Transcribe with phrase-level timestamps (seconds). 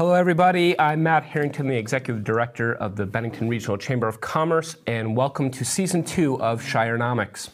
[0.00, 0.78] Hello, everybody.
[0.78, 5.50] I'm Matt Harrington, the Executive Director of the Bennington Regional Chamber of Commerce, and welcome
[5.50, 7.50] to Season 2 of Shirenomics.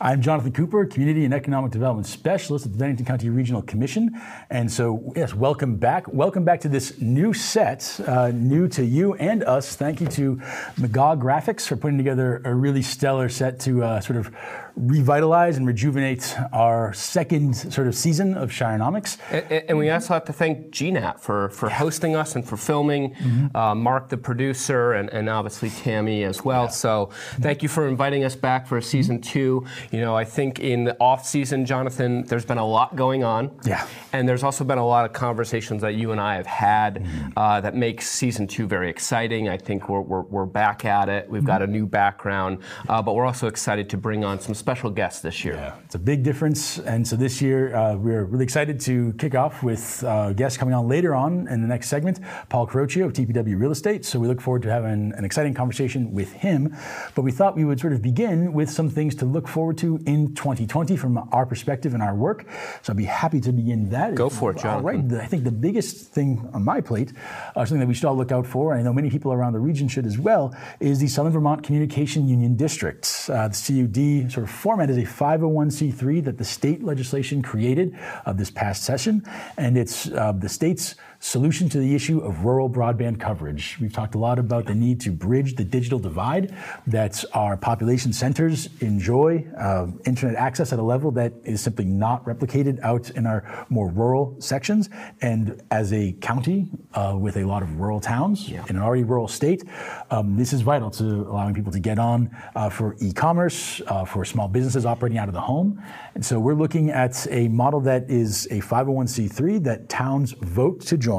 [0.00, 4.20] I'm Jonathan Cooper, Community and Economic Development Specialist at the Bennington County Regional Commission.
[4.50, 6.06] And so, yes, welcome back.
[6.12, 9.74] Welcome back to this new set, uh, new to you and us.
[9.74, 10.36] Thank you to
[10.76, 14.32] McGaw Graphics for putting together a really stellar set to uh, sort of
[14.76, 19.18] revitalize and rejuvenate our second sort of season of Shirenomics.
[19.30, 23.14] And, and we also have to thank GNAT for, for hosting us and for filming,
[23.14, 23.56] mm-hmm.
[23.56, 26.64] uh, Mark, the producer, and, and obviously Tammy as well.
[26.64, 26.68] Yeah.
[26.70, 27.10] So
[27.40, 29.32] thank you for inviting us back for season mm-hmm.
[29.32, 29.66] two.
[29.92, 33.56] You know, I think in the off season, Jonathan, there's been a lot going on.
[33.64, 33.86] Yeah.
[34.12, 37.28] And there's also been a lot of conversations that you and I have had mm-hmm.
[37.36, 39.48] uh, that makes season two very exciting.
[39.48, 41.30] I think we're, we're, we're back at it.
[41.30, 44.88] We've got a new background, uh, but we're also excited to bring on some special
[44.88, 45.56] guests this year.
[45.56, 46.78] Yeah, it's a big difference.
[46.78, 50.72] And so this year, uh, we're really excited to kick off with uh, guests coming
[50.72, 54.06] on later on in the next segment, Paul Carocchio of TPW Real Estate.
[54.06, 56.74] So we look forward to having an exciting conversation with him.
[57.14, 60.00] But we thought we would sort of begin with some things to look forward to
[60.06, 62.46] in 2020 from our perspective and our work.
[62.80, 64.14] So I'd be happy to begin that.
[64.14, 64.76] Go for it, John.
[64.76, 65.04] All right.
[65.12, 67.12] I think the biggest thing on my plate,
[67.54, 69.52] uh, something that we should all look out for, and I know many people around
[69.52, 73.04] the region should as well, is the Southern Vermont Communication Union District.
[73.28, 78.38] Uh, the CUD sort of format is a 501c3 that the state legislation created of
[78.38, 79.22] this past session,
[79.56, 80.94] and it's uh, the state's
[81.24, 83.78] solution to the issue of rural broadband coverage.
[83.80, 86.54] We've talked a lot about the need to bridge the digital divide
[86.86, 92.22] that our population centers enjoy uh, internet access at a level that is simply not
[92.26, 94.90] replicated out in our more rural sections.
[95.22, 98.66] And as a county uh, with a lot of rural towns yeah.
[98.68, 99.64] in an already rural state,
[100.10, 104.26] um, this is vital to allowing people to get on uh, for e-commerce, uh, for
[104.26, 105.82] small businesses operating out of the home.
[106.14, 110.98] And so we're looking at a model that is a 501c3 that towns vote to
[110.98, 111.13] join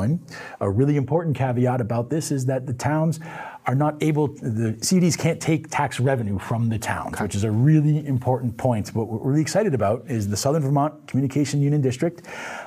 [0.59, 3.19] A really important caveat about this is that the towns
[3.67, 7.51] are not able, the CUDs can't take tax revenue from the towns, which is a
[7.51, 8.93] really important point.
[8.93, 12.21] But What we're really excited about is the Southern Vermont Communication Union District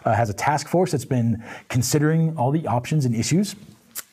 [0.04, 3.54] uh, has a task force that's been considering all the options and issues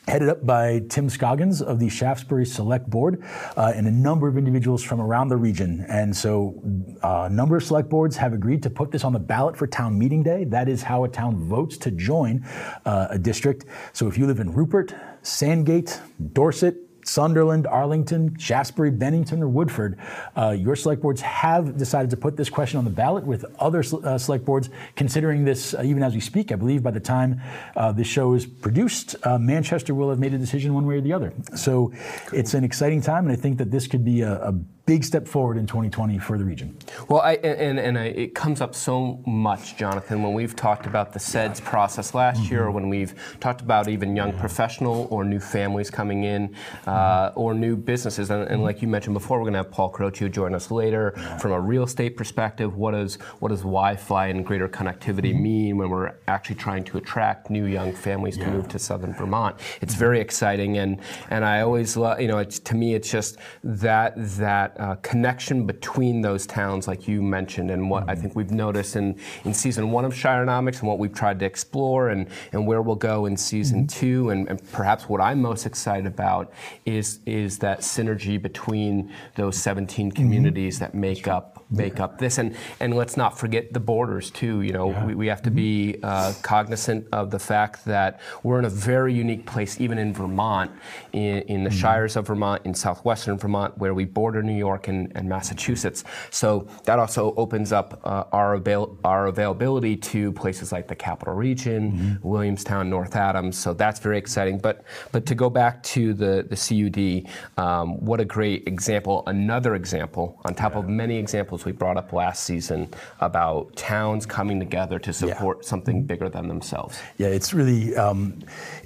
[0.07, 3.23] headed up by Tim Scoggins of the Shaftsbury Select Board
[3.57, 5.85] uh, and a number of individuals from around the region.
[5.89, 6.61] And so
[7.03, 9.67] uh, a number of select boards have agreed to put this on the ballot for
[9.67, 10.43] town meeting day.
[10.43, 12.45] That is how a town votes to join
[12.85, 13.65] uh, a district.
[13.93, 15.99] So if you live in Rupert, Sandgate,
[16.33, 19.97] Dorset, Sunderland, Arlington, Shaftsbury, Bennington, or Woodford,
[20.35, 23.83] uh, your select boards have decided to put this question on the ballot with other
[24.03, 26.51] uh, select boards considering this uh, even as we speak.
[26.51, 27.41] I believe by the time
[27.75, 31.01] uh, this show is produced, uh, Manchester will have made a decision one way or
[31.01, 31.33] the other.
[31.55, 31.93] So
[32.27, 32.39] cool.
[32.39, 34.55] it's an exciting time, and I think that this could be a, a
[34.85, 36.77] big step forward in 2020 for the region.
[37.09, 41.11] Well, I, and, and I, it comes up so much, Jonathan, when we've talked about
[41.11, 41.69] the CEDS yeah.
[41.69, 42.53] process last mm-hmm.
[42.53, 44.39] year, or when we've talked about even young yeah.
[44.39, 48.29] professional or new families coming in, uh, or new businesses.
[48.29, 48.61] And, and, mm-hmm.
[48.61, 51.13] like you mentioned before, we're going to have Paul Carocchio join us later.
[51.17, 51.37] Yeah.
[51.39, 55.43] From a real estate perspective, what does what does Wi-Fi and greater connectivity mm-hmm.
[55.43, 59.55] mean when we're actually trying to attract new young families to move to Southern Vermont?
[59.81, 59.99] It's mm-hmm.
[59.99, 60.99] very exciting, and
[61.31, 66.21] and I always love, you know, to me, it's just that that uh, connection between
[66.21, 68.11] those towns, like you mentioned, and what mm-hmm.
[68.11, 71.45] I think we've noticed in, in season one of Shirenomics and what we've tried to
[71.45, 73.99] explore and, and where we'll go in season mm-hmm.
[73.99, 74.29] two.
[74.29, 76.51] And, and, perhaps what I'm most excited about
[76.85, 80.15] is, is that synergy between those 17 mm-hmm.
[80.15, 80.85] communities mm-hmm.
[80.85, 82.37] that make up make up this.
[82.37, 84.61] And and let's not forget the borders too.
[84.61, 85.05] You know, yeah.
[85.05, 89.13] we, we have to be uh, cognizant of the fact that we're in a very
[89.13, 90.71] unique place, even in Vermont,
[91.13, 91.79] in, in the mm-hmm.
[91.79, 96.03] shires of Vermont, in southwestern Vermont, where we border New York and, and Massachusetts.
[96.29, 101.33] So that also opens up uh, our avail- our availability to places like the Capital
[101.33, 102.27] Region, mm-hmm.
[102.27, 103.57] Williamstown, North Adams.
[103.57, 104.57] So that's very exciting.
[104.59, 107.31] But but to go back to the the CUD,
[107.63, 109.23] um, what a great example!
[109.27, 110.79] Another example on top yeah.
[110.79, 115.59] of many examples examples we brought up last season about towns coming together to support
[115.61, 115.69] yeah.
[115.69, 116.99] something bigger than themselves.
[117.17, 118.39] Yeah, it's really um,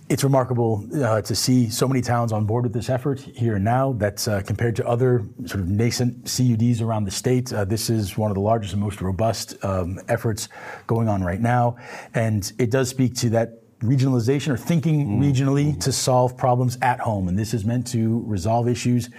[0.10, 3.66] it's remarkable uh, to see so many towns on board with this effort here and
[3.66, 3.94] now.
[3.94, 7.51] That's uh, compared to other sort of nascent CUDs around the state.
[7.51, 10.50] Uh, this is one of the largest and most robust um, efforts
[10.88, 11.77] going on right now,
[12.13, 16.77] and it does speak to that regionalization or thinking mm regionally mm to solve problems
[16.81, 17.27] at home.
[17.27, 19.10] And this is meant to resolve issues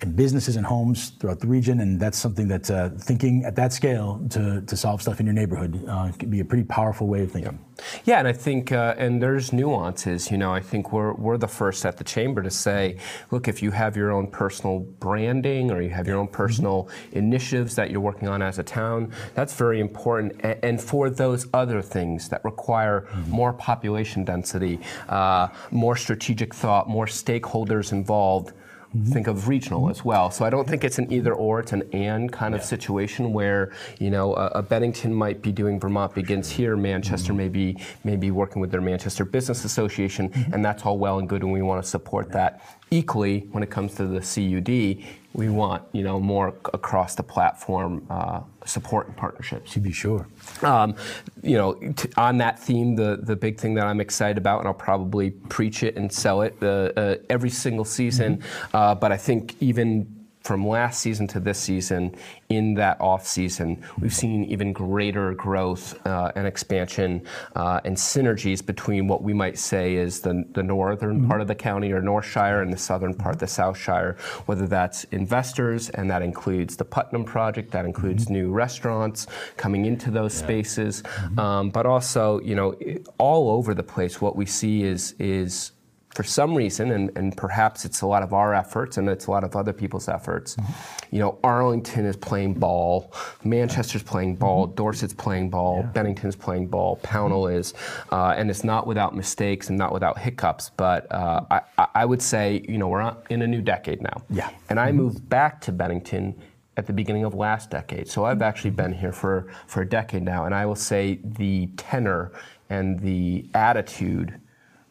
[0.00, 1.80] and businesses and homes throughout the region.
[1.80, 5.34] And that's something that uh, thinking at that scale to, to solve stuff in your
[5.34, 7.58] neighborhood uh, can be a pretty powerful way of thinking.
[8.04, 10.30] Yeah, and I think, uh, and there's nuances.
[10.30, 12.98] You know, I think we're, we're the first at the chamber to say,
[13.30, 17.18] look, if you have your own personal branding or you have your own personal mm-hmm.
[17.18, 20.32] initiatives that you're working on as a town, that's very important.
[20.40, 23.30] And, and for those other things that require mm-hmm.
[23.30, 28.52] more population density, uh, more strategic thought, more stakeholders involved,
[28.94, 29.12] Mm-hmm.
[29.12, 29.90] think of regional mm-hmm.
[29.90, 30.30] as well.
[30.30, 33.72] So I don't think it's an either or, it's an and kind of situation where,
[33.98, 37.38] you know, a, a, Bennington might be doing Vermont Begins here, Manchester mm-hmm.
[37.38, 40.54] may, be, may be working with their Manchester Business Association, mm-hmm.
[40.54, 42.62] and that's all well and good, and we want to support that.
[42.90, 48.06] Equally, when it comes to the CUD, we want you know more across the platform
[48.08, 49.72] uh, support and partnerships.
[49.72, 50.28] To be sure.
[50.62, 50.94] Um,
[51.42, 54.68] you know, t- on that theme, the the big thing that I'm excited about, and
[54.68, 58.38] I'll probably preach it and sell it uh, uh, every single season.
[58.38, 58.76] Mm-hmm.
[58.76, 62.14] Uh, but I think even from last season to this season,
[62.50, 67.26] in that off season, we've seen even greater growth uh, and expansion
[67.56, 71.28] uh, and synergies between what we might say is the, the northern mm-hmm.
[71.28, 74.66] part of the county or North Shire and the southern part, the South Shire, whether
[74.66, 78.34] that's investors, and that includes the Putnam project, that includes mm-hmm.
[78.34, 79.26] new restaurants
[79.56, 80.46] coming into those yeah.
[80.46, 81.38] spaces, mm-hmm.
[81.38, 82.74] um, but also, you know,
[83.16, 85.72] all over the place, what we see is, is
[86.14, 89.30] for some reason, and, and perhaps it's a lot of our efforts and it's a
[89.32, 90.72] lot of other people's efforts, mm-hmm.
[91.10, 93.12] you know, Arlington is playing ball,
[93.42, 94.76] Manchester's playing ball, mm-hmm.
[94.76, 95.90] Dorset's playing ball, yeah.
[95.90, 97.58] Bennington's playing ball, Pownal mm-hmm.
[97.58, 97.74] is,
[98.12, 100.70] uh, and it's not without mistakes and not without hiccups.
[100.76, 104.22] But uh, I, I, would say, you know, we're in a new decade now.
[104.30, 104.50] Yeah.
[104.68, 104.98] And I mm-hmm.
[104.98, 106.40] moved back to Bennington
[106.76, 108.08] at the beginning of last decade.
[108.08, 111.66] So I've actually been here for, for a decade now, and I will say the
[111.76, 112.32] tenor
[112.70, 114.40] and the attitude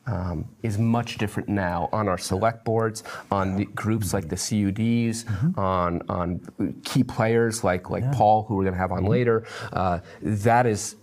[0.06, 5.24] um, is much different now on our select boards, on the groups like the CUDs,
[5.24, 5.60] mm-hmm.
[5.60, 8.14] on on key players like like yeah.
[8.14, 9.08] Paul, who we're going to have on mm-hmm.
[9.08, 9.46] later.
[9.72, 10.96] Uh, that is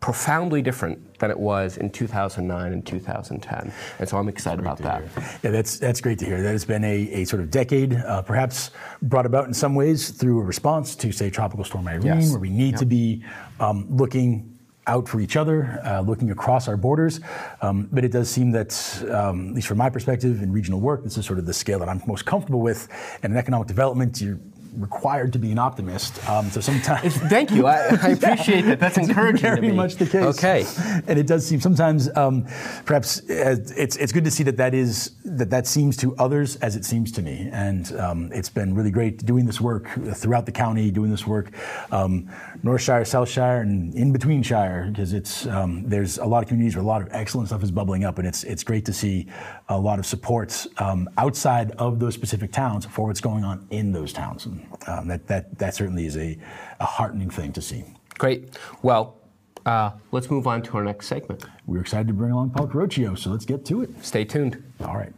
[0.00, 5.02] profoundly different than it was in 2009 and 2010, and so I'm excited about that.
[5.02, 5.24] Hear.
[5.44, 6.42] Yeah, that's that's great to hear.
[6.42, 8.70] That has been a, a sort of decade, uh, perhaps
[9.02, 12.30] brought about in some ways through a response to say Tropical Storm Irene, yes.
[12.30, 12.80] where we need yep.
[12.80, 13.24] to be
[13.58, 14.51] um, looking
[14.86, 17.20] out for each other, uh, looking across our borders.
[17.60, 21.04] Um, but it does seem that, um, at least from my perspective in regional work,
[21.04, 22.88] this is sort of the scale that I'm most comfortable with.
[23.22, 24.40] And in economic development, you're
[24.76, 26.28] required to be an optimist.
[26.28, 27.16] Um, so sometimes.
[27.16, 27.66] Thank you.
[27.66, 28.80] I, I appreciate yeah, that.
[28.80, 29.42] That's encouraging.
[29.42, 30.38] Very much the case.
[30.38, 30.64] Okay.
[31.06, 32.46] And it does seem sometimes, um,
[32.84, 36.56] perhaps uh, it's it's good to see that that is that that seems to others
[36.56, 40.46] as it seems to me, and um, it's been really great doing this work throughout
[40.46, 41.52] the county, doing this work,
[41.90, 42.30] um,
[42.62, 46.48] North Shire, South Shire, and in between Shire, because it's um, there's a lot of
[46.48, 48.92] communities where a lot of excellent stuff is bubbling up, and it's it's great to
[48.92, 49.26] see
[49.68, 53.92] a lot of supports um, outside of those specific towns for what's going on in
[53.92, 54.46] those towns.
[54.46, 56.38] And, um, that, that, that certainly is a,
[56.80, 57.84] a heartening thing to see.
[58.18, 58.58] Great.
[58.82, 59.16] Well,
[59.64, 61.44] uh, let's move on to our next segment.
[61.66, 63.90] We're excited to bring along Paul Carocchio, so let's get to it.
[64.04, 64.62] Stay tuned.
[64.84, 65.12] All right.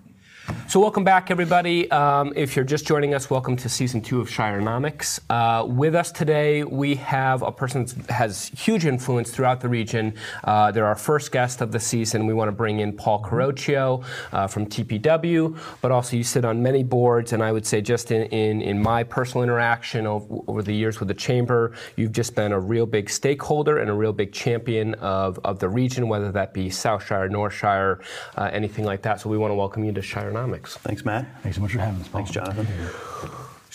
[0.69, 1.91] So, welcome back, everybody.
[1.91, 5.21] Um, if you're just joining us, welcome to season two of Shirenomics.
[5.31, 10.15] Uh, with us today, we have a person that has huge influence throughout the region.
[10.43, 12.27] Uh, they're our first guest of the season.
[12.27, 16.63] We want to bring in Paul Carocchio uh, from TPW, but also you sit on
[16.63, 20.63] many boards, and I would say, just in, in, in my personal interaction over, over,
[20.63, 24.13] the years with the Chamber, you've just been a real big stakeholder and a real
[24.13, 28.01] big champion of, of the region, whether that be South Shire, North Shire,
[28.37, 29.21] uh, anything like that.
[29.21, 30.34] So, we want to welcome you to Shire
[30.79, 31.27] Thanks, Matt.
[31.43, 32.21] Thanks so much for having us, Paul.
[32.21, 32.67] Thanks, Jonathan.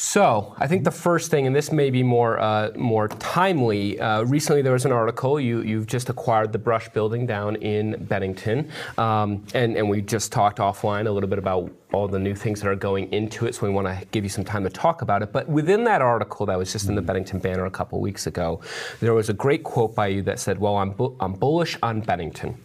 [0.02, 4.00] So, I think the first thing, and this may be more uh, more timely.
[4.00, 5.42] Uh, recently, there was an article.
[5.42, 10.32] You you've just acquired the Brush Building down in Bennington, um, and and we just
[10.32, 13.56] talked offline a little bit about all the new things that are going into it.
[13.56, 15.34] So we want to give you some time to talk about it.
[15.34, 18.62] But within that article that was just in the Bennington Banner a couple weeks ago,
[19.02, 22.00] there was a great quote by you that said, "Well, I'm bu- I'm bullish on
[22.00, 22.56] Bennington."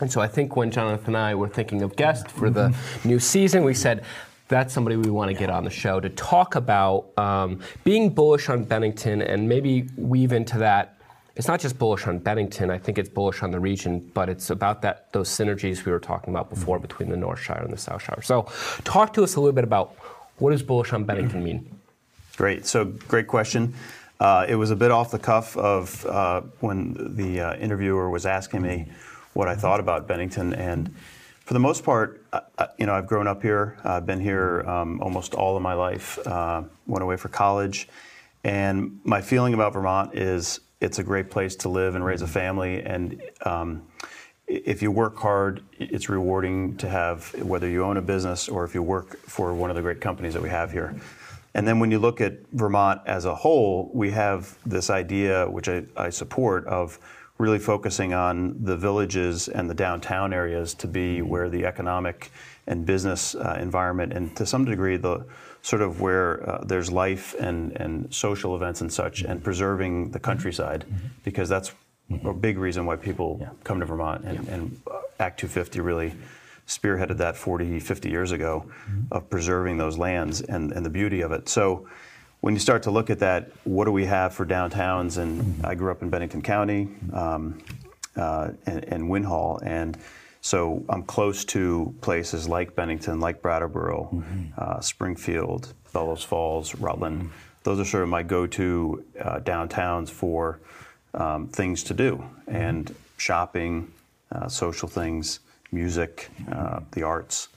[0.00, 2.74] And so I think when Jonathan and I were thinking of guests for the
[3.04, 4.04] new season, we said,
[4.48, 8.48] that's somebody we want to get on the show to talk about um, being bullish
[8.48, 10.94] on Bennington and maybe weave into that.
[11.36, 12.70] It's not just bullish on Bennington.
[12.70, 16.00] I think it's bullish on the region, but it's about that those synergies we were
[16.00, 16.86] talking about before mm-hmm.
[16.86, 18.22] between the North Shire and the South Shire.
[18.22, 18.48] So,
[18.82, 19.94] talk to us a little bit about
[20.38, 21.78] what does bullish on Bennington mean.
[22.36, 22.66] Great.
[22.66, 23.74] So, great question.
[24.18, 28.26] Uh, it was a bit off the cuff of uh, when the uh, interviewer was
[28.26, 28.88] asking me
[29.34, 30.52] what I thought about Bennington.
[30.54, 30.94] And
[31.44, 32.24] for the most part,
[32.78, 33.78] you know, I've grown up here.
[33.84, 36.18] I've been here um, almost all of my life.
[36.26, 37.88] Uh, went away for college,
[38.44, 42.26] and my feeling about Vermont is it's a great place to live and raise a
[42.26, 42.82] family.
[42.82, 43.82] And um,
[44.46, 48.74] if you work hard, it's rewarding to have whether you own a business or if
[48.74, 50.94] you work for one of the great companies that we have here.
[51.54, 55.68] And then when you look at Vermont as a whole, we have this idea, which
[55.68, 56.98] I, I support, of
[57.38, 62.30] really focusing on the villages and the downtown areas to be where the economic
[62.66, 65.24] and business uh, environment, and to some degree, the
[65.62, 70.20] sort of where uh, there's life and, and social events and such, and preserving the
[70.20, 71.06] countryside, mm-hmm.
[71.24, 71.72] because that's
[72.24, 73.50] a big reason why people yeah.
[73.64, 74.24] come to Vermont.
[74.24, 74.54] And, yeah.
[74.54, 74.80] and,
[75.20, 76.14] Act 250 really
[76.68, 79.00] spearheaded that 40, 50 years ago mm-hmm.
[79.10, 81.48] of preserving those lands and, and the beauty of it.
[81.48, 81.88] So
[82.40, 85.18] when you start to look at that, what do we have for downtowns?
[85.18, 85.64] And.
[85.64, 87.60] I grew up in Bennington County um,
[88.16, 89.98] uh, and, and Winhall, and
[90.40, 94.44] so I'm close to places like Bennington, like Brattleboro, mm-hmm.
[94.56, 97.18] uh, Springfield, Bellows Falls, Rutland.
[97.18, 97.32] Mm-hmm.
[97.64, 100.60] Those are sort of my go-to uh, downtowns for
[101.14, 102.56] um, things to do mm-hmm.
[102.56, 103.92] and shopping,
[104.32, 105.40] uh, social things,
[105.72, 107.48] music, uh, the arts,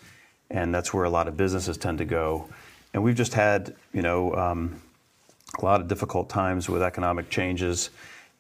[0.50, 2.50] and that's where a lot of businesses tend to go.
[2.94, 4.82] And we've just had, you know, um,
[5.60, 7.90] a lot of difficult times with economic changes,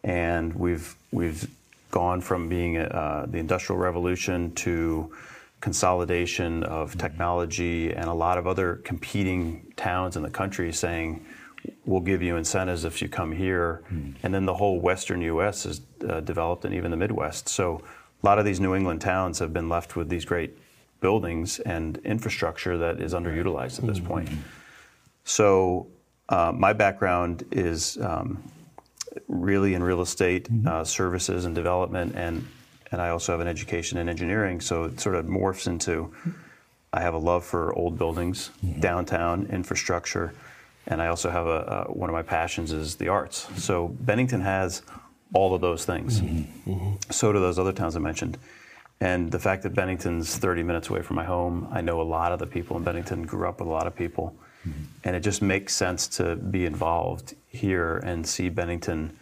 [0.03, 1.49] and we've we've
[1.91, 5.11] gone from being uh, the industrial revolution to
[5.59, 6.99] consolidation of mm-hmm.
[6.99, 11.23] technology and a lot of other competing towns in the country saying
[11.85, 14.13] we'll give you incentives if you come here mm.
[14.23, 17.79] and then the whole western us is uh, developed and even the midwest so
[18.23, 20.57] a lot of these new england towns have been left with these great
[21.01, 24.07] buildings and infrastructure that is underutilized at this mm-hmm.
[24.07, 24.29] point
[25.23, 25.87] so
[26.29, 28.41] uh, my background is um,
[29.27, 30.67] really in real estate mm-hmm.
[30.67, 32.47] uh, services and development, and
[32.91, 34.59] and I also have an education in engineering.
[34.59, 36.13] So it sort of morphs into
[36.93, 38.79] I have a love for old buildings, mm-hmm.
[38.79, 40.33] downtown infrastructure,
[40.87, 43.47] and I also have a, one of my passions is the arts.
[43.61, 44.81] So Bennington has
[45.33, 46.21] all of those things.
[46.21, 46.71] Mm-hmm.
[46.71, 47.11] mm-hmm.
[47.11, 48.37] So do those other towns I mentioned.
[49.01, 52.31] And the fact that Bennington's 30 minutes away from my home, I know a lot
[52.31, 54.35] of the people in Bennington, grew up with a lot of people.
[54.65, 54.83] Mm-hmm.
[55.03, 59.17] And it just makes sense to be involved here and see Bennington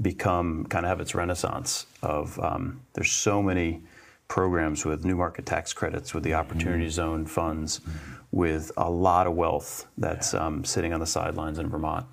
[0.00, 3.82] become kind of have its renaissance of um, there's so many
[4.28, 6.92] programs with new market tax credits with the opportunity mm-hmm.
[6.92, 8.12] zone funds mm-hmm.
[8.30, 10.46] with a lot of wealth that's yeah.
[10.46, 12.06] um, sitting on the sidelines in vermont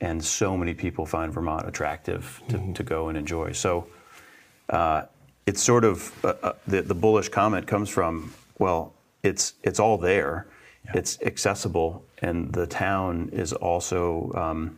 [0.00, 2.72] and so many people find vermont attractive to, mm-hmm.
[2.72, 3.86] to go and enjoy so
[4.70, 5.02] uh,
[5.46, 9.98] it's sort of uh, uh, the, the bullish comment comes from well it's it's all
[9.98, 10.46] there
[10.84, 10.92] yeah.
[10.94, 14.76] It's accessible, and the town is also um,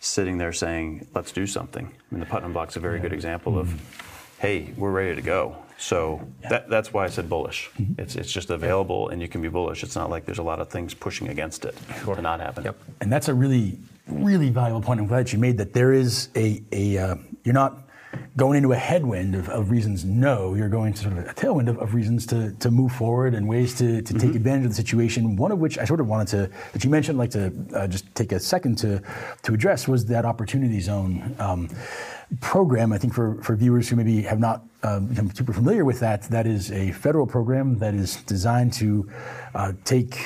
[0.00, 3.02] sitting there saying, "Let's do something." I mean, the Putnam Block's a very yeah.
[3.02, 3.74] good example mm-hmm.
[3.74, 6.48] of, "Hey, we're ready to go." So yeah.
[6.48, 7.70] that, that's why I said bullish.
[7.78, 8.00] Mm-hmm.
[8.00, 9.82] It's, it's just available, and you can be bullish.
[9.82, 12.14] It's not like there's a lot of things pushing against it sure.
[12.14, 12.64] to not happen.
[12.64, 12.76] Yep.
[13.00, 15.00] And that's a really, really valuable point.
[15.00, 15.74] I'm glad you made that.
[15.74, 17.83] There is a, a uh, you're not
[18.36, 21.68] going into a headwind of, of, reasons no, you're going to sort of a tailwind
[21.68, 24.18] of, of reasons to, to move forward and ways to, to mm-hmm.
[24.18, 25.36] take advantage of the situation.
[25.36, 28.12] One of which I sort of wanted to, that you mentioned, like to uh, just
[28.14, 29.02] take a second to,
[29.42, 31.68] to address was that opportunity zone um,
[32.40, 32.92] program.
[32.92, 36.22] I think for, for viewers who maybe have not um, become super familiar with that,
[36.24, 39.10] that is a federal program that is designed to
[39.54, 40.18] uh, take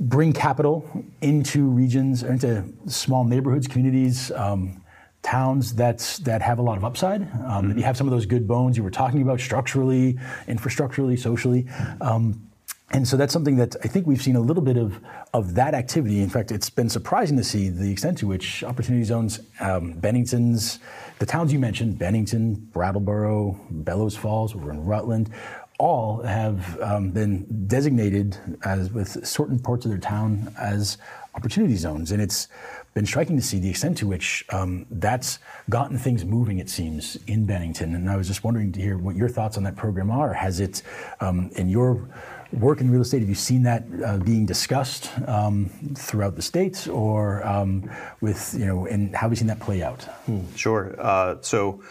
[0.00, 4.82] bring capital into regions, into small neighborhoods, communities, um,
[5.22, 7.22] towns that's, that have a lot of upside.
[7.22, 7.78] Um, mm-hmm.
[7.78, 11.66] You have some of those good bones you were talking about structurally, infrastructurally, socially.
[12.00, 12.48] Um,
[12.90, 14.98] and so that's something that I think we've seen a little bit of,
[15.34, 16.22] of that activity.
[16.22, 20.78] In fact, it's been surprising to see the extent to which opportunity zones, um, Bennington's,
[21.18, 25.30] the towns you mentioned, Bennington, Brattleboro, Bellows Falls, over in Rutland,
[25.78, 30.96] all have um, been designated as with certain parts of their town as
[31.34, 32.10] opportunity zones.
[32.10, 32.48] And it's
[32.94, 35.38] been striking to see the extent to which um, that's
[35.70, 37.94] gotten things moving, it seems, in Bennington.
[37.94, 40.32] And I was just wondering to hear what your thoughts on that program are.
[40.32, 40.82] Has it,
[41.20, 42.08] um, in your
[42.52, 46.88] work in real estate, have you seen that uh, being discussed um, throughout the states
[46.88, 47.90] or um,
[48.20, 50.02] with, you know, and how have you seen that play out?
[50.26, 50.40] Hmm.
[50.56, 50.94] Sure.
[50.98, 51.82] Uh, so,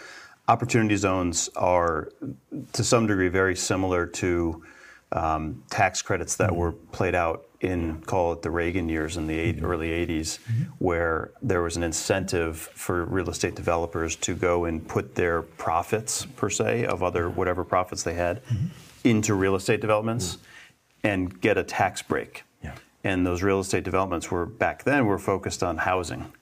[0.48, 2.08] opportunity zones are
[2.72, 4.64] to some degree very similar to
[5.12, 6.58] um, tax credits that mm-hmm.
[6.58, 9.66] were played out in call it the Reagan years in the eight, mm-hmm.
[9.66, 10.62] early 80s, mm-hmm.
[10.78, 16.26] where there was an incentive for real estate developers to go and put their profits
[16.36, 18.42] per se of other whatever profits they had
[19.02, 21.06] into real estate developments mm-hmm.
[21.08, 22.44] and get a tax break.
[22.62, 22.74] Yeah.
[23.02, 26.32] And those real estate developments were back then were focused on housing,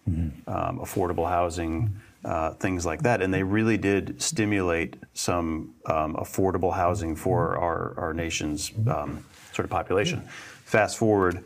[0.46, 1.98] um, affordable housing.
[2.26, 2.46] Mm-hmm.
[2.46, 3.22] Uh, things like that.
[3.22, 9.64] And they really did stimulate some um, affordable housing for our, our nation's um, sort
[9.64, 10.20] of population.
[10.64, 11.44] Fast forward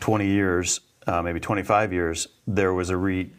[0.00, 3.30] 20 years, uh, maybe 25 years, there was a re-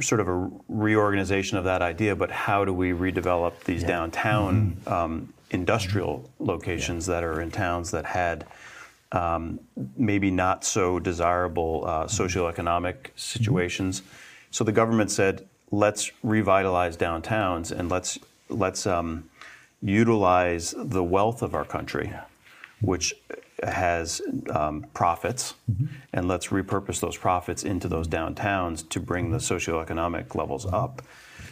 [0.00, 5.32] sort of a reorganization of that idea, but how do we redevelop these downtown um,
[5.50, 8.46] industrial locations that are in towns that had
[9.12, 9.60] um,
[9.98, 14.02] maybe not so desirable uh, socioeconomic situations?
[14.50, 19.28] So the government said, let's revitalize downtowns and let's let's um,
[19.82, 22.12] utilize the wealth of our country,
[22.80, 23.14] which
[23.62, 25.54] has um, profits,
[26.12, 31.02] and let's repurpose those profits into those downtowns to bring the socioeconomic levels up.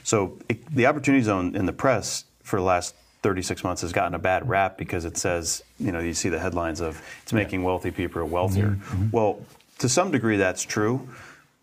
[0.02, 4.14] So it, the opportunity zone in the press for the last 36 months has gotten
[4.14, 7.62] a bad rap because it says, you know, you see the headlines of it's making
[7.62, 8.78] wealthy people wealthier.
[9.12, 9.44] Well,
[9.78, 11.08] to some degree that's true,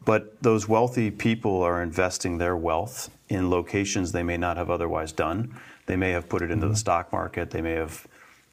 [0.08, 5.12] but those wealthy people are investing their wealth in locations they may not have otherwise
[5.12, 5.54] done.
[5.86, 7.52] They may have put it into the stock market.
[7.52, 8.08] They may have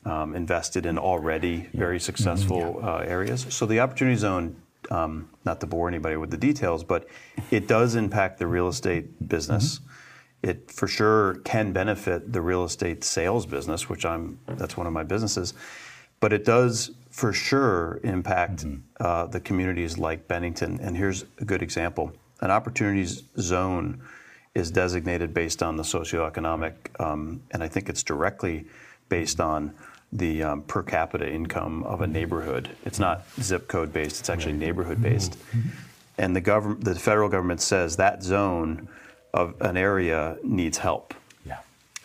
[0.05, 3.47] um, invested in already very successful uh, areas.
[3.51, 4.57] So the opportunity zone,
[4.91, 7.07] um, not to bore anybody with the details, but
[7.53, 9.79] it does impact the real estate business.
[10.43, 14.93] It for sure can benefit the real estate sales business, which I'm that's one of
[14.93, 15.55] my businesses.
[16.21, 18.65] But it does for sure impact
[18.99, 20.81] uh, the communities like Bennington.
[20.81, 24.01] And here's a good example: an opportunities zone
[24.55, 28.67] is designated based on the socioeconomic, um, and I think it's directly
[29.09, 29.75] based on
[30.13, 32.71] the um, per capita income of a neighborhood.
[32.85, 35.37] It's not zip code based; it's actually neighborhood based.
[36.19, 38.89] And the government, the federal government says that zone
[39.33, 41.13] of an area needs help.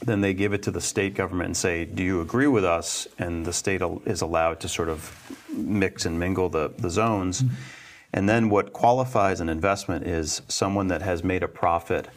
[0.02, 3.08] Then they give it to the state government and say, "Do you agree with us?"
[3.18, 5.14] And the state is allowed to sort of
[5.50, 7.44] mix and mingle the, the zones.
[8.14, 12.08] And then what qualifies an investment is someone that has made a profit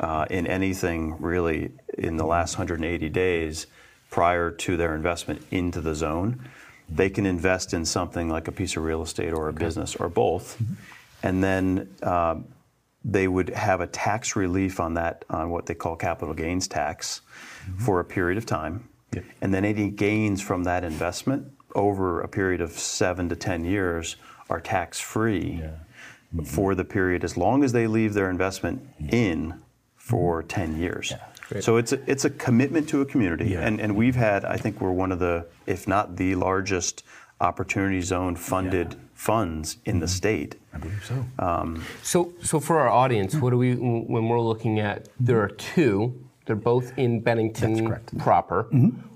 [0.00, 3.66] uh, in anything really in the last 180 days
[4.10, 6.48] prior to their investment into the zone.
[6.88, 10.08] They can invest in something like a piece of real estate or a business or
[10.08, 10.60] both,
[11.22, 12.46] and then um,
[13.04, 17.22] they would have a tax relief on that on what they call capital gains tax
[17.64, 17.78] mm-hmm.
[17.78, 19.24] for a period of time, Yep.
[19.40, 24.16] and then any gains from that investment over a period of seven to ten years
[24.48, 26.44] are tax free mm-hmm.
[26.44, 29.14] for the period as long as they leave their investment mm-hmm.
[29.14, 29.62] in
[29.96, 31.12] for 10 years.
[31.48, 31.62] Great.
[31.62, 33.60] So it's a, it's a commitment to a community, Yeah.
[33.60, 37.04] and, and we've had, I think we're one of the, if not the largest
[37.40, 40.54] opportunity zone funded funds in the state.
[40.72, 41.76] I believe so.
[42.02, 45.08] So, so for our audience, what do we when we're looking at?
[45.20, 46.18] There are two.
[46.46, 48.18] They're both in Bennington That's correct.
[48.18, 48.66] proper.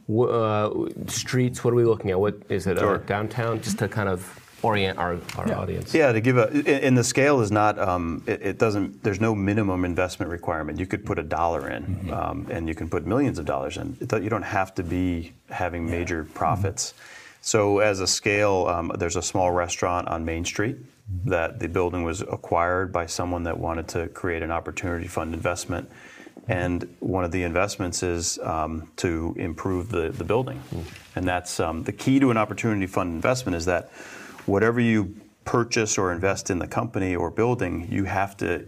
[0.07, 0.71] Uh,
[1.07, 1.65] streets.
[1.65, 2.21] What are we looking at?
[2.21, 2.79] What is it?
[2.79, 2.97] Sure.
[2.97, 4.21] Uh, downtown, just to kind of
[4.63, 5.95] orient our, our audience.
[5.95, 6.49] Yeah, to give a,
[6.87, 10.79] and the scale is not, um, it, it doesn't, there's no minimum investment requirement.
[10.79, 13.97] You could put a dollar in, um, and you can put millions of dollars in.
[14.01, 16.95] You don't have to be having major profits.
[17.47, 20.79] So, as a scale, um, there's a small restaurant on Main Street
[21.27, 25.91] that the building was acquired by someone that wanted to create an opportunity fund investment.
[26.49, 30.63] And one of the investments is um, to improve the, the building.
[31.17, 33.91] And that's um, the key to an opportunity fund investment is that
[34.47, 38.65] whatever you purchase or invest in the company or building, you have to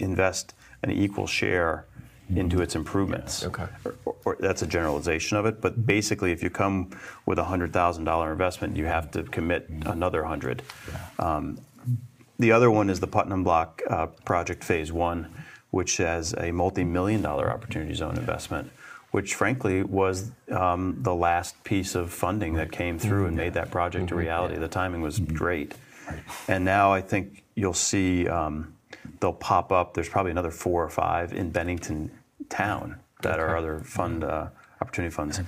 [0.00, 1.86] invest an equal share
[2.34, 3.44] into its improvements.
[3.44, 3.66] Okay.
[3.84, 6.90] Or, or, or that's a generalization of it, but basically, if you come
[7.26, 10.62] with a hundred thousand dollar investment, you have to commit another hundred.
[11.18, 11.58] Um,
[12.38, 15.28] the other one is the Putnam Block uh, Project Phase One,
[15.70, 18.70] which has a multi-million dollar opportunity zone investment,
[19.10, 23.70] which frankly was um, the last piece of funding that came through and made that
[23.70, 24.56] project a reality.
[24.56, 25.74] The timing was great,
[26.46, 28.74] and now I think you'll see um,
[29.20, 29.94] they'll pop up.
[29.94, 32.10] There's probably another four or five in Bennington
[32.48, 34.48] town that are other fund uh,
[34.80, 35.40] opportunity funds.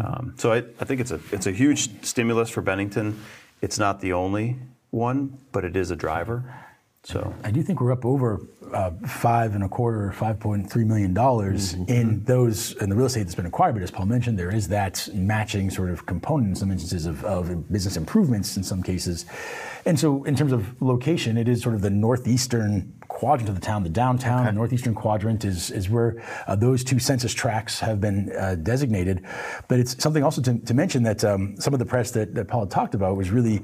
[0.00, 3.20] Um, so I, I think it's a it's a huge stimulus for Bennington.
[3.62, 4.56] It's not the only
[4.90, 6.65] one, but it is a driver.
[7.06, 8.40] So I do think we're up over
[8.72, 13.06] uh, five and a quarter, five point three million dollars in those in the real
[13.06, 13.74] estate that's been acquired.
[13.74, 17.24] But as Paul mentioned, there is that matching sort of component in some instances of,
[17.24, 19.24] of business improvements in some cases.
[19.84, 23.60] And so, in terms of location, it is sort of the northeastern quadrant of the
[23.60, 23.84] town.
[23.84, 28.32] The downtown, the northeastern quadrant, is is where uh, those two census tracts have been
[28.36, 29.24] uh, designated.
[29.68, 32.48] But it's something also to, to mention that um, some of the press that, that
[32.48, 33.62] Paul had talked about was really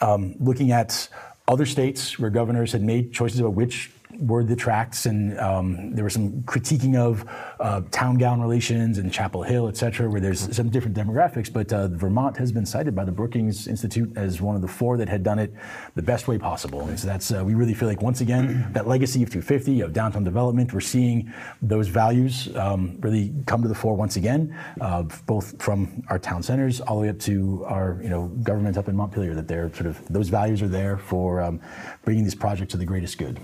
[0.00, 1.08] um, looking at
[1.46, 6.04] other states where governors had made choices about which were the tracts, and um, there
[6.04, 7.28] was some critiquing of
[7.60, 11.52] uh, town gown relations and Chapel Hill, et cetera, where there's some different demographics.
[11.52, 14.96] But uh, Vermont has been cited by the Brookings Institute as one of the four
[14.96, 15.52] that had done it
[15.94, 16.82] the best way possible.
[16.82, 19.92] And so that's, uh, we really feel like, once again, that legacy of 250, of
[19.92, 25.02] downtown development, we're seeing those values um, really come to the fore once again, uh,
[25.26, 28.88] both from our town centers all the way up to our you know, government up
[28.88, 31.60] in Montpelier, that they're sort of, those values are there for um,
[32.04, 33.38] bringing these projects to the greatest good.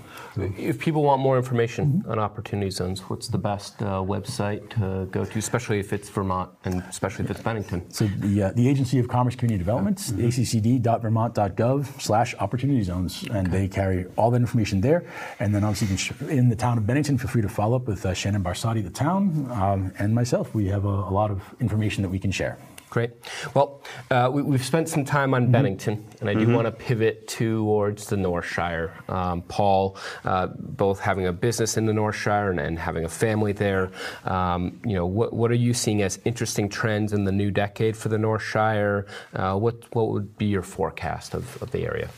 [0.57, 2.11] if people want more information Mm-hmm.
[2.11, 6.49] on opportunity zones, what's the best uh, website to go to, especially if it's Vermont
[6.65, 7.79] and especially if it's Bennington?
[7.91, 13.67] So the, uh, the Agency of Commerce Community Development, accd.vermont.gov slash opportunity zones, and they
[13.67, 15.05] carry all that information there.
[15.39, 18.05] And then obviously sh- in the town of Bennington, feel free to follow up with
[18.05, 20.53] uh, Shannon Barsotti, the town, um, and myself.
[20.53, 22.57] We have a, a lot of information that we can share.
[22.91, 23.11] Great.
[23.53, 27.25] Well, uh, we, we've spent some time on Bennington, and I do want to pivot
[27.25, 28.93] towards the North Shire.
[29.07, 33.09] Um, Paul, uh, both having a business in the North Shire and, and having a
[33.09, 33.91] family there,
[34.25, 37.95] um, you know, what, what are you seeing as interesting trends in the new decade
[37.95, 39.05] for the North Shire?
[39.33, 42.09] Uh, what, what would be your forecast of, of the area?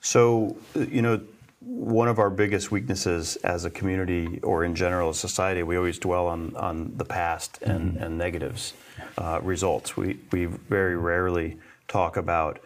[0.00, 1.20] So, uh, you know,
[1.60, 5.98] one of our biggest weaknesses as a community or in general as society, we always
[5.98, 8.72] dwell on, on the past and, and negatives
[9.42, 9.96] results.
[9.96, 12.60] We, we very rarely talk about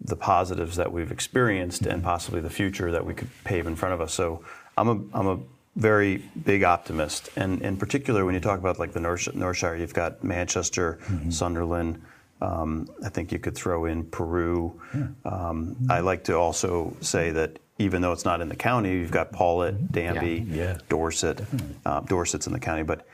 [0.00, 3.94] the positives that we've experienced and possibly the future that we could pave in front
[3.94, 4.12] of us.
[4.12, 4.44] So
[4.76, 5.38] I'm a, I'm a
[5.76, 7.30] very big optimist.
[7.36, 10.98] And in particular, when you talk about like the North, North Shire, you've got Manchester,
[11.30, 12.02] Sunderland,
[12.40, 14.78] um, I think you could throw in Peru.
[15.24, 19.10] Um, I like to also say that even though it's not in the county, you've
[19.10, 20.76] got Pawlet, Danby, Yeah.
[20.88, 21.40] Dorset.
[21.86, 23.06] Uh, Dorset's in the county, but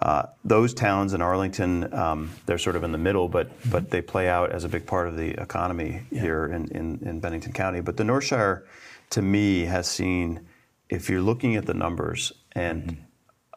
[0.00, 4.00] uh, those towns in Arlington, um, they're sort of in the middle, but but they
[4.00, 7.80] play out as a big part of the economy here in, in, in Bennington County.
[7.82, 8.64] But the North Shire,
[9.10, 10.46] to me, has seen,
[10.88, 13.04] if you're looking at the numbers, and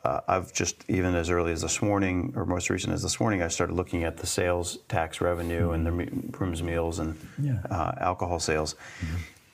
[0.03, 3.41] uh, I've just even as early as this morning, or most recent as this morning,
[3.41, 5.91] I started looking at the sales tax revenue and the
[6.37, 7.59] rooms, meals, and Yeah.
[7.71, 8.75] uh, alcohol sales.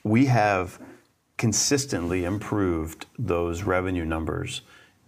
[0.03, 0.79] We have
[1.37, 4.61] consistently improved those revenue numbers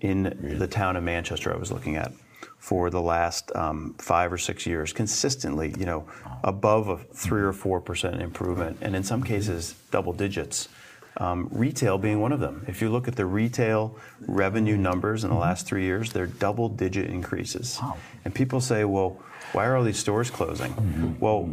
[0.04, 1.52] in the town of Manchester.
[1.52, 2.12] I was looking at
[2.60, 6.06] for the last um, five or six years, consistently, you know,
[6.44, 7.60] above a three or mm-hmm.
[7.60, 10.70] four percent improvement, and in some cases, double digits.
[11.18, 12.66] Um, retail being one of them.
[12.68, 14.82] If you look at the retail revenue mm-hmm.
[14.82, 15.42] numbers in the mm-hmm.
[15.42, 17.78] last three years, they're double digit increases.
[17.80, 17.98] Wow.
[18.26, 20.74] And people say, well, why are all these stores closing?
[21.20, 21.48] Well,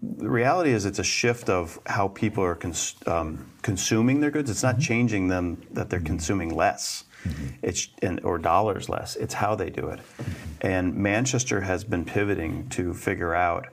[0.00, 4.50] the reality is it's a shift of how people are cons- um, consuming their goods.
[4.50, 7.04] It's not changing them that they're consuming less.
[7.24, 7.46] Mm-hmm.
[7.62, 9.16] It's and, or dollars less.
[9.16, 10.00] It's how they do it.
[10.00, 10.66] Mm-hmm.
[10.66, 13.68] And Manchester has been pivoting to figure out,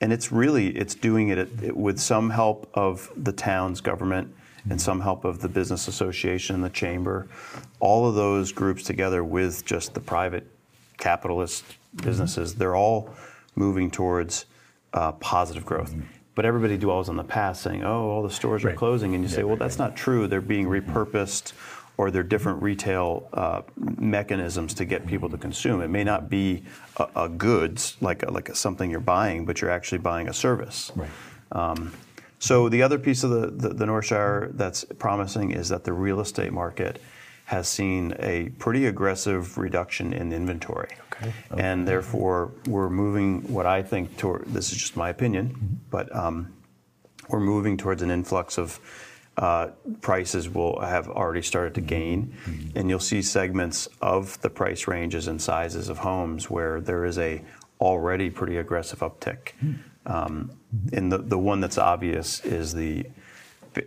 [0.00, 4.72] and it's really it's doing it, it with some help of the town's government and
[4.72, 4.78] mm-hmm.
[4.78, 7.28] some help of the business association and the chamber.
[7.80, 10.46] All of those groups together with just the private
[10.98, 11.64] capitalist
[11.96, 13.10] businesses, they're all
[13.56, 14.46] moving towards
[14.92, 15.94] uh, positive growth.
[16.34, 18.76] But everybody dwells on the past, saying, "Oh, all the stores are Right.
[18.76, 20.26] closing," and you say, "Well, that's not true.
[20.26, 21.52] They're being repurposed."
[22.02, 25.80] Or they're different retail uh, mechanisms to get people to consume.
[25.80, 26.64] It may not be
[26.96, 30.32] a, a goods like a, like a, something you're buying, but you're actually buying a
[30.32, 30.90] service.
[30.96, 31.08] Right.
[31.52, 31.92] Um,
[32.40, 35.92] so the other piece of the, the, the North Shire that's promising is that the
[35.92, 37.00] real estate market
[37.44, 40.88] has seen a pretty aggressive reduction in inventory.
[41.12, 41.32] Okay.
[41.56, 45.74] And therefore, we're moving what I think toward, this is just my opinion, Mm-hmm.
[45.88, 46.52] but um,
[47.28, 48.80] we're moving towards an influx of
[49.36, 49.68] uh,
[50.00, 52.34] prices will have already started to gain.
[52.44, 52.78] Mm-hmm.
[52.78, 57.18] And you'll see segments of the price ranges and sizes of homes where there is
[57.18, 57.42] a
[57.80, 59.52] already pretty aggressive uptick.
[59.60, 59.72] Hmm.
[60.06, 60.50] Um,
[60.92, 63.06] and the, the one that's obvious is the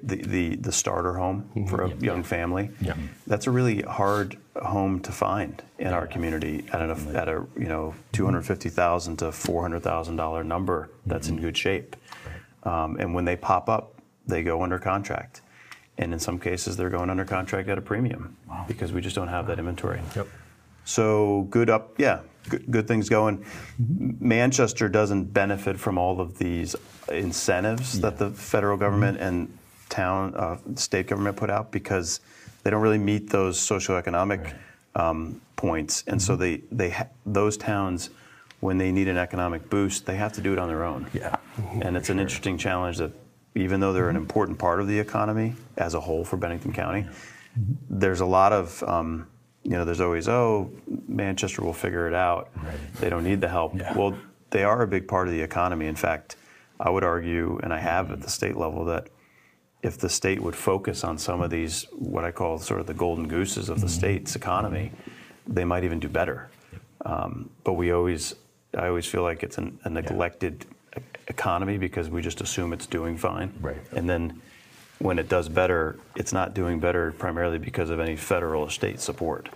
[0.02, 2.72] the, the, the starter home for a young family.
[2.82, 2.96] Yeah.
[3.28, 7.68] That's a really hard home to find in our community at, an, at a you
[7.68, 11.96] know two hundred fifty thousand to four hundred thousand dollar number that's in good shape.
[12.64, 13.95] Um, and when they pop up,
[14.28, 15.42] they go under contract.
[15.98, 18.36] And in some cases, they're going under contract at a premium
[18.68, 20.02] because we just don't have that inventory.
[20.16, 20.28] Yep.
[20.84, 23.46] So good up, yeah, good, good things going.
[23.80, 26.76] Manchester doesn't benefit from all of these
[27.10, 29.58] incentives that the federal government and
[29.90, 32.20] town, uh, state government put out because
[32.64, 34.54] they don't really meet those socioeconomic
[34.96, 38.10] um, points, and so they they ha- those towns.
[38.62, 41.06] When they need an economic boost, they have to do it on their own.
[41.14, 41.36] Yeah.
[41.82, 43.12] And it's an interesting challenge that
[43.56, 47.06] even though they're an important part of the economy as a whole for Bennington County,
[47.90, 49.28] there's a lot of, um,
[49.64, 50.70] you know, there's always, oh,
[51.08, 52.50] Manchester will figure it out.
[53.00, 53.74] They don't need the help.
[53.76, 53.98] Yeah.
[53.98, 54.18] Well,
[54.52, 55.88] they are a big part of the economy.
[55.88, 56.36] In fact,
[56.80, 59.08] I would argue, and I have at the state level, that
[59.82, 62.94] if the state would focus on some of these, what I call sort of the
[62.94, 64.92] golden gooses of the state's economy,
[65.48, 66.50] they might even do better.
[67.06, 68.36] Um, but we always,
[68.78, 70.75] I always feel like it's an, a neglected e-
[71.28, 73.54] economy because we just assume it's doing fine.
[73.62, 73.78] Right.
[73.92, 74.42] And then
[75.00, 79.00] when it does better, it's not doing better primarily because of any federal or state
[79.00, 79.50] support.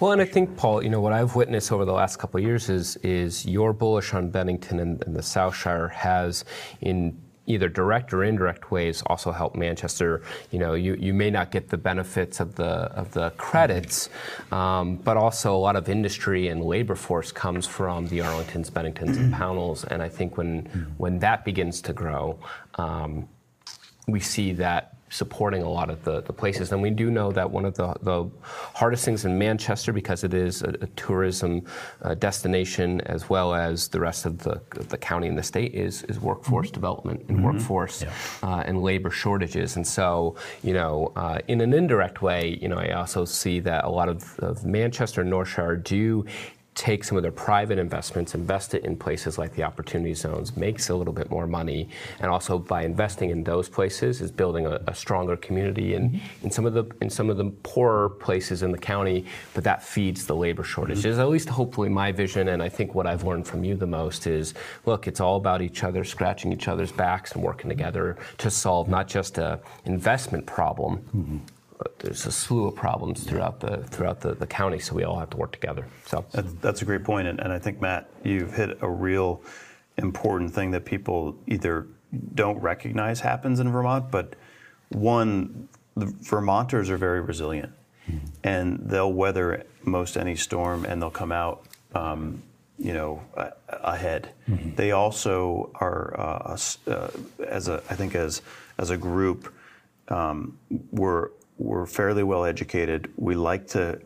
[0.00, 2.44] Well, and I think, Paul, you know, what I've witnessed over the last couple of
[2.44, 6.44] years is is you're bullish on Bennington and, and the South Shire has
[6.80, 10.22] in either direct or indirect ways also help Manchester.
[10.50, 14.08] You know, you, you may not get the benefits of the of the credits,
[14.52, 19.16] um, but also a lot of industry and labor force comes from the Arlingtons, Benningtons,
[19.16, 19.84] and Pownals.
[19.84, 20.66] And I think when
[20.98, 22.38] when that begins to grow,
[22.76, 23.28] um,
[24.06, 26.72] we see that supporting a lot of the, the places.
[26.72, 28.30] And we do know that one of the, the
[28.74, 31.62] hardest things in Manchester, because it is a, a tourism
[32.02, 36.04] uh, destination as well as the rest of the, the county and the state, is,
[36.04, 36.74] is workforce mm-hmm.
[36.74, 37.46] development and mm-hmm.
[37.46, 38.12] workforce yeah.
[38.42, 39.76] uh, and labor shortages.
[39.76, 43.84] And so, you know, uh, in an indirect way, you know, I also see that
[43.84, 46.24] a lot of, of Manchester and North Shire do
[46.74, 50.88] take some of their private investments, invest it in places like the opportunity zones, makes
[50.88, 51.88] a little bit more money,
[52.20, 56.44] and also by investing in those places is building a, a stronger community in, mm-hmm.
[56.44, 59.82] in some of the in some of the poorer places in the county, but that
[59.82, 60.98] feeds the labor shortage.
[60.98, 61.20] Mm-hmm.
[61.20, 64.26] At least hopefully my vision, and I think what I've learned from you the most
[64.26, 64.54] is
[64.86, 68.88] look, it's all about each other, scratching each other's backs and working together to solve
[68.88, 70.98] not just a investment problem.
[71.14, 71.38] Mm-hmm
[71.98, 75.30] there's a slew of problems throughout the throughout the, the county, so we all have
[75.30, 75.86] to work together.
[76.06, 79.42] So that's, that's a great point, and, and I think Matt, you've hit a real
[79.96, 81.86] important thing that people either
[82.34, 84.34] don't recognize happens in Vermont, but
[84.88, 87.72] one, the Vermonters are very resilient,
[88.42, 91.64] and they'll weather most any storm, and they'll come out.
[91.94, 92.42] Um,
[92.82, 93.20] you know,
[93.68, 94.30] ahead.
[94.48, 94.74] Mm-hmm.
[94.74, 97.10] They also are, uh, uh,
[97.46, 98.40] as a, I think, as
[98.78, 99.52] as a group,
[100.08, 100.58] um,
[100.90, 101.28] we're
[101.60, 103.12] we're fairly well educated.
[103.16, 104.00] We like to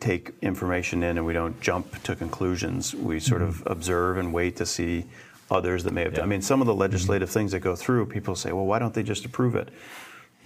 [0.00, 2.94] take information in and we don't jump to conclusions.
[2.94, 3.62] We sort mm-hmm.
[3.62, 5.04] of observe and wait to see
[5.50, 6.20] others that may have yeah.
[6.20, 6.24] done.
[6.24, 6.80] I mean, some of the mm-hmm.
[6.80, 7.38] legislative mm-hmm.
[7.38, 9.68] things that go through, people say, well, why don't they just approve it?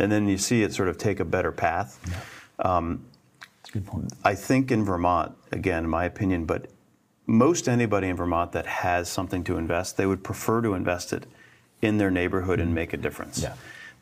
[0.01, 2.01] And then you see it sort of take a better path.
[2.09, 2.77] Yeah.
[2.77, 3.05] Um,
[3.39, 4.13] That's a good point.
[4.25, 6.71] I think in Vermont, again, my opinion, but
[7.27, 11.27] most anybody in Vermont that has something to invest, they would prefer to invest it
[11.83, 12.69] in their neighborhood mm-hmm.
[12.69, 13.43] and make a difference.
[13.43, 13.55] Yeah.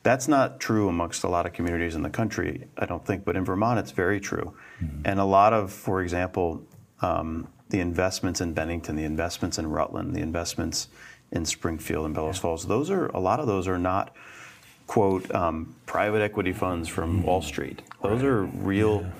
[0.07, 3.35] That's not true amongst a lot of communities in the country, I don't think, but
[3.35, 4.55] in Vermont it's very true.
[4.81, 5.03] Mm-hmm.
[5.05, 6.63] And a lot of, for example,
[7.01, 10.87] um, the investments in Bennington, the investments in Rutland, the investments
[11.33, 12.43] in Springfield and Bellows yeah.
[12.43, 14.15] Falls, those are a lot of those are not
[14.87, 17.27] quote um, private equity funds from mm-hmm.
[17.27, 17.83] Wall Street.
[18.01, 18.29] Those right.
[18.29, 19.11] are real yeah.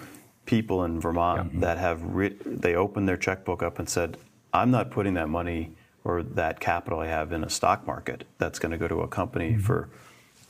[0.45, 1.61] people in Vermont yeah.
[1.63, 4.19] that have re- they opened their checkbook up and said,
[4.53, 5.73] "I'm not putting that money
[6.05, 8.23] or that capital I have in a stock market.
[8.39, 9.63] That's going to go to a company mm-hmm.
[9.63, 9.89] for."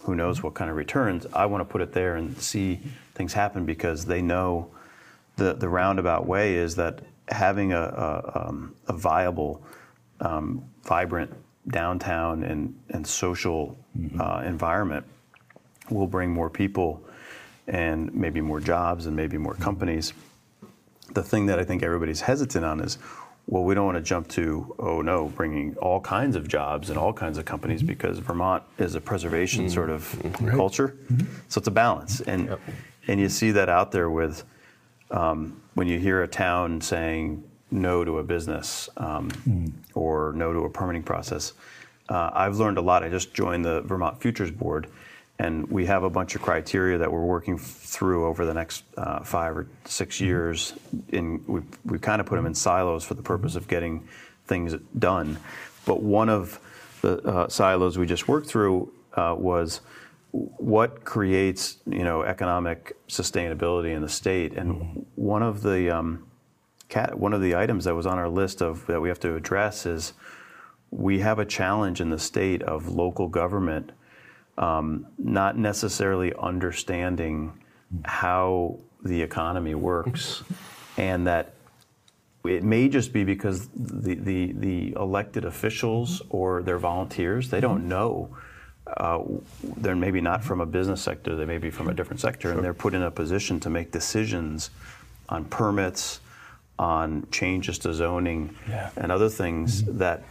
[0.06, 1.26] Who knows what kind of returns.
[1.32, 2.78] I want to put it there and see
[3.14, 4.70] things happen because they know
[5.34, 9.62] the, the roundabout way is that having a, a, um, a viable,
[10.20, 11.32] um, vibrant
[11.68, 14.20] downtown and, and social mm-hmm.
[14.20, 15.04] uh, environment
[15.90, 17.02] will bring more people
[17.66, 20.12] and maybe more jobs and maybe more companies.
[21.14, 22.98] The thing that I think everybody's hesitant on is
[23.48, 26.98] well, we don't want to jump to, oh no, bringing all kinds of jobs and
[26.98, 27.88] all kinds of companies mm-hmm.
[27.88, 29.74] because Vermont is a preservation mm-hmm.
[29.74, 30.50] sort of mm-hmm.
[30.50, 30.96] culture.
[31.12, 31.26] Mm-hmm.
[31.48, 32.20] So it's a balance.
[32.22, 32.60] And, yep.
[33.06, 34.42] and you see that out there with
[35.12, 39.72] um, when you hear a town saying no to a business um, mm.
[39.94, 41.52] or no to a permitting process.
[42.08, 43.02] Uh, I've learned a lot.
[43.02, 44.88] I just joined the Vermont Futures Board
[45.38, 49.20] and we have a bunch of criteria that we're working through over the next uh,
[49.20, 50.26] five or six mm-hmm.
[50.26, 50.72] years.
[51.10, 54.06] In we we kind of put them in silos for the purpose of getting
[54.46, 55.38] things done.
[55.84, 56.58] But one of
[57.02, 59.80] the uh, silos we just worked through uh, was
[60.32, 64.54] what creates you know economic sustainability in the state.
[64.54, 65.00] And mm-hmm.
[65.16, 66.26] one of the um,
[66.88, 69.34] cat, one of the items that was on our list of that we have to
[69.34, 70.14] address is
[70.90, 73.92] we have a challenge in the state of local government
[74.58, 77.52] um, not necessarily understanding
[78.04, 80.42] how the economy works,
[80.96, 81.54] and that
[82.44, 87.88] it may just be because the, the, the elected officials or their volunteers they don't
[87.88, 88.34] know.
[88.86, 89.20] Uh,
[89.78, 92.52] they're maybe not from a business sector; they may be from a different sector, sure.
[92.52, 94.70] and they're put in a position to make decisions
[95.28, 96.20] on permits,
[96.78, 98.90] on changes to zoning, yeah.
[98.96, 99.98] and other things mm-hmm.
[99.98, 100.22] that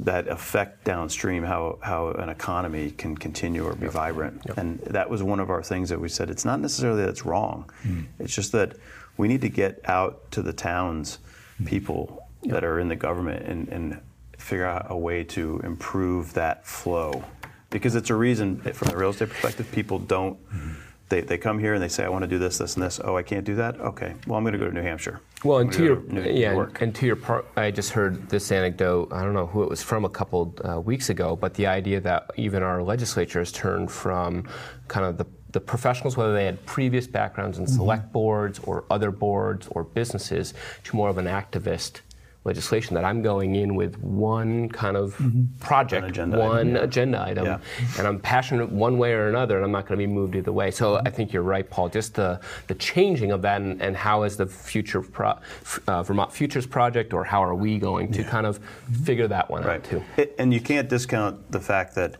[0.00, 3.92] that affect downstream how, how an economy can continue or be yep.
[3.92, 4.42] vibrant.
[4.46, 4.58] Yep.
[4.58, 7.24] And that was one of our things that we said it's not necessarily that it's
[7.24, 8.06] wrong, mm.
[8.18, 8.76] it's just that
[9.16, 11.18] we need to get out to the towns,
[11.60, 11.66] mm.
[11.66, 12.54] people yep.
[12.54, 14.00] that are in the government, and, and
[14.38, 17.24] figure out a way to improve that flow.
[17.70, 20.38] Because it's a reason, from the real estate perspective, people don't.
[20.50, 20.76] Mm
[21.08, 23.00] they, they come here and they say, I want to do this, this, and this.
[23.02, 23.80] Oh, I can't do that?
[23.80, 24.14] Okay.
[24.26, 25.20] Well, I'm going to go to New Hampshire.
[25.44, 26.82] Well, and to your New, yeah, York.
[26.82, 29.12] and to your part, I just heard this anecdote.
[29.12, 32.00] I don't know who it was from a couple uh, weeks ago, but the idea
[32.00, 34.48] that even our legislature has turned from
[34.88, 37.74] kind of the the professionals, whether they had previous backgrounds in mm-hmm.
[37.74, 40.52] select boards or other boards or businesses,
[40.84, 42.00] to more of an activist
[42.48, 45.44] legislation that I'm going in with one kind of mm-hmm.
[45.60, 47.58] project, An agenda one item, agenda item, Yeah.
[47.98, 50.52] and I'm passionate one way or another, and I'm not going to be moved either
[50.60, 50.70] way.
[50.70, 51.88] So I think you're right, Paul.
[51.90, 55.38] Just the the changing of that, and, and how is the future pro,
[55.86, 59.04] uh, Vermont Futures Project, or how are we going to kind of mm-hmm.
[59.04, 59.84] figure that one out Right.
[59.84, 60.02] too?
[60.16, 62.16] It- and you can't discount the fact that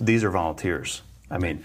[0.00, 1.02] these are volunteers.
[1.30, 1.56] I mean,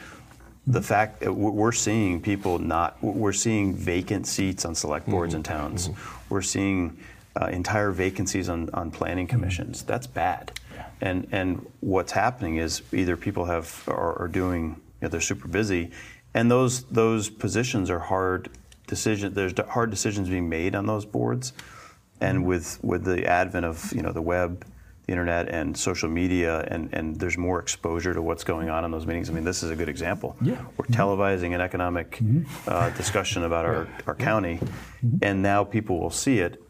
[0.66, 0.94] the mm-hmm.
[0.94, 5.44] fact that we're we're seeing people not, we're seeing vacant seats on select boards in
[5.44, 5.90] towns.
[6.30, 6.98] We're seeing
[7.40, 9.32] uh, entire vacancies on, on planning hmm.
[9.32, 9.84] commissions.
[9.84, 10.60] That's bad.
[11.00, 15.48] And and what's happening is either people have are, are doing, you know, they're super
[15.48, 15.92] busy,
[16.34, 18.50] and those those positions are hard
[18.88, 19.34] decision.
[19.34, 21.54] There's hard decisions being made on those boards,
[22.20, 22.46] and hmm.
[22.46, 24.66] with with the advent of you know the web
[25.08, 28.92] the internet and social media, and, and there's more exposure to what's going on in
[28.92, 29.30] those meetings.
[29.30, 30.36] I mean, this is a good example.
[30.42, 30.62] Yeah.
[30.76, 31.02] We're mm-hmm.
[31.02, 32.44] televising an economic mm-hmm.
[32.70, 35.18] uh, discussion about our, our county, mm-hmm.
[35.22, 36.62] and now people will see it.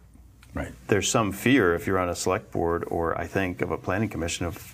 [0.58, 0.72] Right.
[0.88, 4.10] There's some fear if you're on a select board or I think of a planning
[4.10, 4.74] commission of,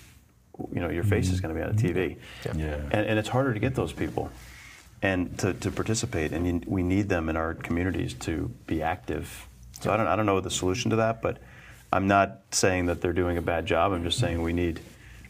[0.72, 1.52] you know, your face is mm-hmm.
[1.52, 2.16] going to be on a TV.
[2.42, 2.58] Mm-hmm.
[2.60, 2.74] Yeah.
[2.90, 4.30] And, and it's harder to get those people
[5.02, 9.46] and to, to participate, and you, we need them in our communities to be active.
[9.80, 11.38] So I don't, I don't know the solution to that, but
[11.92, 13.92] I'm not saying that they're doing a bad job.
[13.92, 14.80] I'm just saying we need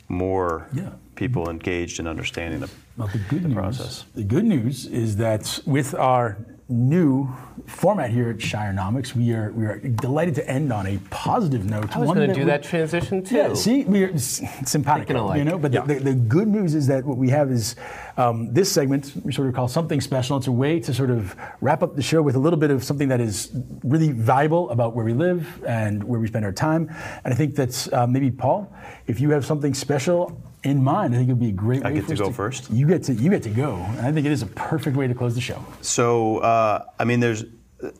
[0.09, 0.91] more Yeah.
[1.17, 4.05] people engaged in understanding the, Well, the good the news, process.
[4.15, 6.39] The good news is that with our
[6.69, 7.29] new
[7.67, 11.95] format here at Shirenomics, we are we are delighted to end on a positive note.
[11.95, 13.37] I was going to do we- that transition too.
[13.37, 15.59] Yeah, see, we're s- simpatico, Thinking you know.
[15.59, 17.77] But the, the, the good news is that what we have is
[18.17, 20.37] um, this segment we sort of call something special.
[20.37, 22.83] It's a way to sort of wrap up the show with a little bit of
[22.83, 23.51] something that is
[23.83, 26.89] really valuable about where we live and where we spend our time.
[27.25, 28.75] And I think that's uh, maybe Paul,
[29.07, 31.85] if you have something special in mind, I think it would be a great.
[31.85, 32.71] I way get to go first?
[32.71, 35.07] You get to you get to go, and I think it is a perfect way
[35.07, 35.65] to close the show.
[35.83, 37.45] So, uh, I mean, there's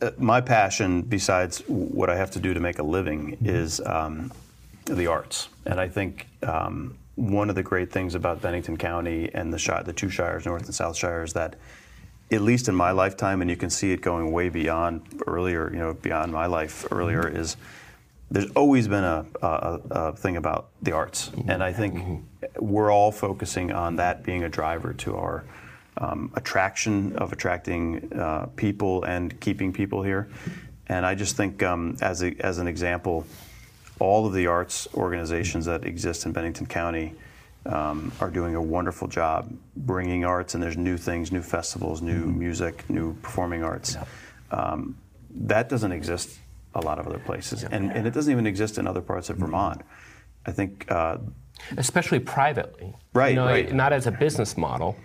[0.01, 4.31] uh, my passion, besides what I have to do to make a living, is um,
[4.85, 5.49] the arts.
[5.65, 9.73] And I think um, one of the great things about Bennington County and the, shi
[9.83, 11.55] the two shires, North and South Shire, is that
[12.31, 15.77] at least in my lifetime, and you can see it going way beyond earlier, you
[15.77, 17.57] know, beyond my life earlier, is
[18.31, 22.23] there's always been a, a, a thing about the arts, and I think
[22.59, 25.45] we're all focusing on that being a driver to our
[25.97, 30.27] um, attraction of attracting uh, people and keeping people here.
[30.87, 33.25] And I just think, um, as a, as an example,
[33.99, 37.13] all of the arts organizations that exist in Bennington County
[37.65, 42.25] um, are doing a wonderful job bringing arts, and there's new things, new festivals, new
[42.25, 43.97] music, new performing arts.
[44.51, 44.97] Um,
[45.31, 46.39] that doesn't exist
[46.75, 49.37] a lot of other places, and, and it doesn't even exist in other parts of
[49.37, 49.81] Vermont.
[50.45, 51.17] I think uh,
[51.77, 52.93] especially privately.
[53.13, 53.73] Right, You know, right.
[53.73, 54.95] Not as a business model,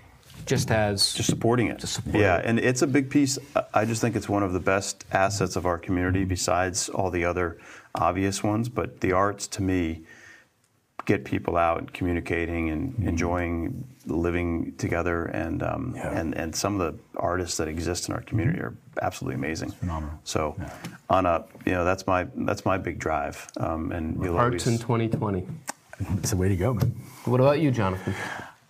[0.46, 1.78] just as just supporting it.
[1.78, 2.44] Just supporting yeah, it.
[2.46, 3.38] and it's a big piece.
[3.56, 7.11] I- I just think it's one of the best assets of our community, besides all
[7.11, 7.59] the other
[7.94, 8.68] obvious ones.
[8.68, 10.02] But the arts, to me,
[11.06, 15.24] get people out and communicating and enjoying living together.
[15.26, 16.18] And um, Yeah.
[16.18, 19.70] and and some of the artists that exist in our community are absolutely amazing.
[19.70, 20.18] phenomenal.
[20.24, 20.56] So,
[21.08, 23.46] on a you know that's my that's my big drive.
[23.56, 25.46] Um, and you'll arts in 2020.
[26.18, 26.94] It's the way to go, man.
[27.26, 28.14] What about you, Jonathan?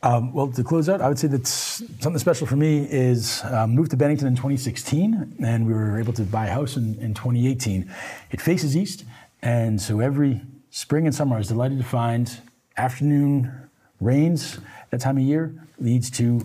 [0.03, 3.75] Um, well, to close out, I would say that something special for me is um,
[3.75, 7.13] moved to Bennington in 2016, and we were able to buy a house in, in
[7.13, 7.93] 2018.
[8.31, 9.05] It faces east,
[9.43, 10.41] and so every
[10.71, 12.41] spring and summer, I was delighted to find
[12.77, 13.53] afternoon
[14.01, 14.59] rains
[14.91, 16.45] that time of year leads to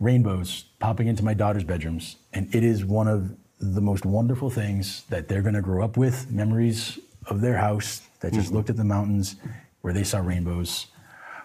[0.00, 5.04] rainbows popping into my daughter's bedrooms, and it is one of the most wonderful things
[5.08, 6.30] that they're going to grow up with.
[6.30, 8.56] Memories of their house that just mm-hmm.
[8.56, 9.36] looked at the mountains
[9.82, 10.86] where they saw rainbows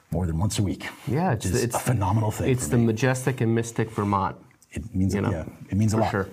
[0.09, 0.87] more than once a week.
[1.07, 2.49] Yeah, which is a phenomenal thing.
[2.49, 4.37] It's the majestic and mystic Vermont.
[4.71, 6.11] It means you know, yeah, it means a lot.
[6.11, 6.27] Sure.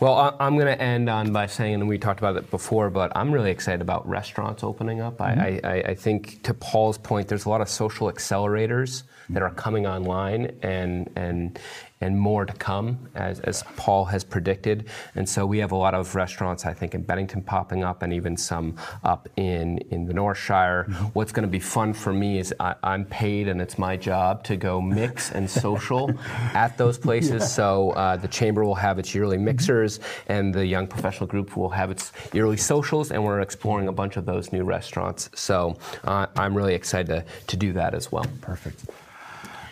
[0.00, 2.90] Well, I- I'm going to end on by saying, and we talked about it before,
[2.90, 5.18] but I'm really excited about restaurants opening up.
[5.18, 5.66] Mm-hmm.
[5.66, 9.50] I, I, I think, to Paul's point, there's a lot of social accelerators that are
[9.50, 11.58] coming online, and and
[12.00, 14.88] and more to come, as, as Paul has predicted.
[15.14, 18.12] And so we have a lot of restaurants, I think, in Bennington popping up, and
[18.12, 20.84] even some up in in the North Shire.
[20.84, 21.04] Mm-hmm.
[21.14, 24.44] What's going to be fun for me is I, I'm paid, and it's my job
[24.44, 26.10] to go mix and social
[26.54, 27.50] at those places.
[27.52, 31.70] So uh, the chamber will have its yearly mixers, and the young professional group will
[31.70, 35.30] have its yearly socials, and we're exploring a bunch of those new restaurants.
[35.34, 38.26] So uh, I'm really excited to, to do that as well.
[38.40, 38.84] Perfect.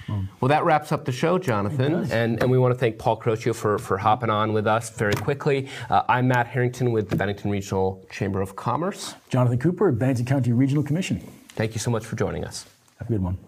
[0.08, 2.10] Well, that wraps up the show, Jonathan.
[2.10, 5.14] And, and we want to thank Paul Crocio for, for hopping on with us very
[5.14, 5.68] quickly.
[5.88, 9.14] Uh, I'm Matt Harrington with the Bennington Regional Chamber of Commerce.
[9.28, 11.20] Jonathan Cooper, Bennington County Regional Commission.
[11.50, 12.66] Thank you so much for joining us.
[12.98, 13.38] Have a good one.